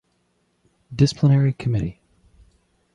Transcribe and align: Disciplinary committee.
Disciplinary 0.95 1.53
committee. 1.53 2.01